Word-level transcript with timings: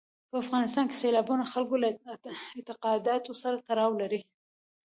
په 0.29 0.35
افغانستان 0.43 0.85
کې 0.87 0.99
سیلابونه 1.01 1.43
د 1.45 1.51
خلکو 1.53 1.75
له 1.83 1.87
اعتقاداتو 2.57 3.31
سره 3.43 3.63
تړاو 3.67 3.91
لري. 4.01 4.19